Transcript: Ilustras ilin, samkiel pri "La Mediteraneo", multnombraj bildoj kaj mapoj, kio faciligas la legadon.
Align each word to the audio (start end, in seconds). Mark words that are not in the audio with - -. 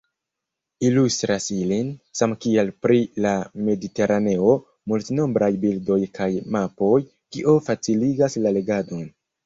Ilustras 0.87 1.49
ilin, 1.57 1.91
samkiel 2.21 2.71
pri 2.87 2.99
"La 3.27 3.35
Mediteraneo", 3.69 4.57
multnombraj 4.95 5.53
bildoj 5.69 6.03
kaj 6.19 6.33
mapoj, 6.61 6.95
kio 7.35 7.59
faciligas 7.71 8.45
la 8.45 8.61
legadon. 8.61 9.11